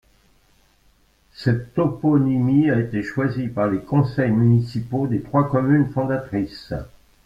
[1.35, 6.73] Cette toponymie a été choisie par les conseils municipaux des trois communes fondatrices.